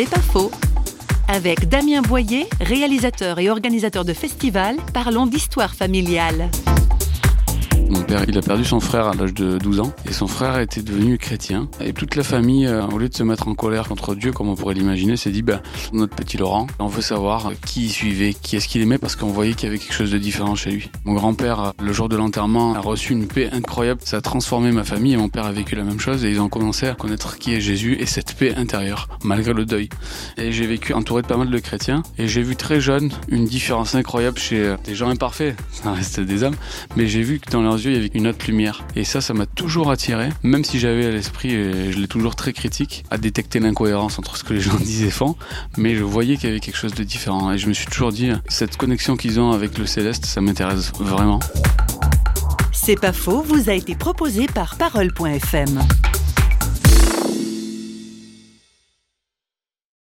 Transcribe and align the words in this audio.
C'est 0.00 0.08
pas 0.08 0.22
faux. 0.22 0.50
Avec 1.28 1.68
Damien 1.68 2.00
Boyer, 2.00 2.48
réalisateur 2.58 3.38
et 3.38 3.50
organisateur 3.50 4.02
de 4.02 4.14
festivals, 4.14 4.76
parlons 4.94 5.26
d'histoire 5.26 5.74
familiale. 5.74 6.48
Mon 7.90 8.02
père, 8.02 8.24
il 8.28 8.38
a 8.38 8.40
perdu 8.40 8.64
son 8.64 8.78
frère 8.78 9.08
à 9.08 9.14
l'âge 9.14 9.34
de 9.34 9.58
12 9.58 9.80
ans 9.80 9.92
et 10.08 10.12
son 10.12 10.28
frère 10.28 10.60
était 10.60 10.80
devenu 10.80 11.18
chrétien. 11.18 11.68
Et 11.80 11.92
toute 11.92 12.14
la 12.14 12.22
famille, 12.22 12.68
euh, 12.68 12.86
au 12.86 12.98
lieu 12.98 13.08
de 13.08 13.14
se 13.14 13.24
mettre 13.24 13.48
en 13.48 13.54
colère 13.56 13.88
contre 13.88 14.14
Dieu, 14.14 14.30
comme 14.30 14.48
on 14.48 14.54
pourrait 14.54 14.74
l'imaginer, 14.74 15.16
s'est 15.16 15.32
dit, 15.32 15.42
bah, 15.42 15.60
notre 15.92 16.14
petit 16.14 16.36
Laurent, 16.36 16.68
on 16.78 16.86
veut 16.86 17.02
savoir 17.02 17.50
qui 17.66 17.86
il 17.86 17.90
suivait, 17.90 18.32
qui 18.32 18.54
est-ce 18.54 18.68
qu'il 18.68 18.80
aimait 18.80 18.98
parce 18.98 19.16
qu'on 19.16 19.30
voyait 19.30 19.54
qu'il 19.54 19.64
y 19.64 19.66
avait 19.66 19.78
quelque 19.78 19.92
chose 19.92 20.12
de 20.12 20.18
différent 20.18 20.54
chez 20.54 20.70
lui. 20.70 20.90
Mon 21.04 21.14
grand-père, 21.14 21.72
le 21.82 21.92
jour 21.92 22.08
de 22.08 22.16
l'enterrement, 22.16 22.74
a 22.74 22.78
reçu 22.78 23.12
une 23.12 23.26
paix 23.26 23.50
incroyable. 23.50 24.00
Ça 24.04 24.18
a 24.18 24.20
transformé 24.20 24.70
ma 24.70 24.84
famille 24.84 25.14
et 25.14 25.16
mon 25.16 25.28
père 25.28 25.46
a 25.46 25.52
vécu 25.52 25.74
la 25.74 25.82
même 25.82 25.98
chose 25.98 26.24
et 26.24 26.30
ils 26.30 26.40
ont 26.40 26.48
commencé 26.48 26.86
à 26.86 26.94
connaître 26.94 27.38
qui 27.38 27.54
est 27.54 27.60
Jésus 27.60 27.96
et 27.98 28.06
cette 28.06 28.34
paix 28.34 28.54
intérieure, 28.54 29.08
malgré 29.24 29.52
le 29.52 29.64
deuil. 29.64 29.88
Et 30.36 30.52
j'ai 30.52 30.66
vécu 30.68 30.92
entouré 30.92 31.22
de 31.22 31.26
pas 31.26 31.36
mal 31.36 31.50
de 31.50 31.58
chrétiens 31.58 32.04
et 32.18 32.28
j'ai 32.28 32.42
vu 32.42 32.54
très 32.54 32.80
jeune 32.80 33.10
une 33.28 33.46
différence 33.46 33.96
incroyable 33.96 34.38
chez 34.38 34.60
euh, 34.60 34.76
des 34.84 34.94
gens 34.94 35.08
imparfaits, 35.08 35.56
ça 35.72 35.90
reste 35.90 36.20
des 36.20 36.44
hommes, 36.44 36.56
mais 36.94 37.08
j'ai 37.08 37.22
vu 37.22 37.40
que 37.40 37.50
dans 37.50 37.62
leurs 37.62 37.79
il 37.88 37.94
y 37.94 37.96
avait 37.96 38.10
une 38.14 38.26
autre 38.26 38.44
lumière. 38.46 38.84
Et 38.96 39.04
ça, 39.04 39.20
ça 39.20 39.34
m'a 39.34 39.46
toujours 39.46 39.90
attiré, 39.90 40.28
même 40.42 40.64
si 40.64 40.78
j'avais 40.78 41.06
à 41.06 41.10
l'esprit, 41.10 41.54
et 41.54 41.92
je 41.92 41.98
l'ai 41.98 42.08
toujours 42.08 42.36
très 42.36 42.52
critique, 42.52 43.04
à 43.10 43.18
détecter 43.18 43.60
l'incohérence 43.60 44.18
entre 44.18 44.36
ce 44.36 44.44
que 44.44 44.52
les 44.52 44.60
gens 44.60 44.76
disaient 44.78 45.00
et 45.06 45.10
font, 45.10 45.36
mais 45.76 45.96
je 45.96 46.04
voyais 46.04 46.36
qu'il 46.36 46.48
y 46.48 46.52
avait 46.52 46.60
quelque 46.60 46.76
chose 46.76 46.94
de 46.94 47.04
différent. 47.04 47.52
Et 47.52 47.58
je 47.58 47.66
me 47.66 47.72
suis 47.72 47.86
toujours 47.86 48.12
dit, 48.12 48.30
cette 48.48 48.76
connexion 48.76 49.16
qu'ils 49.16 49.40
ont 49.40 49.52
avec 49.52 49.78
le 49.78 49.86
céleste, 49.86 50.26
ça 50.26 50.40
m'intéresse 50.40 50.92
vraiment. 50.98 51.40
C'est 52.72 53.00
pas 53.00 53.12
faux, 53.12 53.42
vous 53.42 53.70
a 53.70 53.74
été 53.74 53.94
proposé 53.94 54.46
par 54.46 54.76
Parole.fm. 54.76 55.80